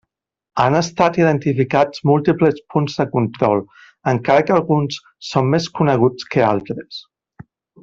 [0.61, 3.61] Han estat identificats múltiples punts de control,
[4.15, 4.99] encara que alguns
[5.33, 7.03] són més coneguts que altres.